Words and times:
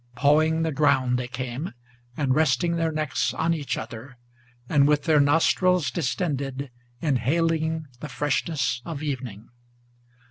Pawing 0.15 0.63
the 0.63 0.71
ground 0.71 1.19
they 1.19 1.27
came, 1.27 1.73
and 2.17 2.33
resting 2.33 2.75
their 2.75 2.91
necks 2.91 3.35
on 3.35 3.53
each 3.53 3.77
other, 3.77 4.17
And 4.67 4.87
with 4.87 5.03
their 5.03 5.19
nostrils 5.19 5.91
distended 5.91 6.71
inhaling 7.01 7.85
the 7.99 8.09
freshness 8.09 8.81
of 8.83 9.03
evening. 9.03 9.49